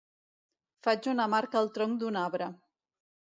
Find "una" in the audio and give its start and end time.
1.13-1.27